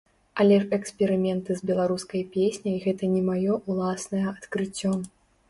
[0.43, 4.91] Але ж эксперыменты з беларускай песняй гэта не маё ўласнае адкрыццё.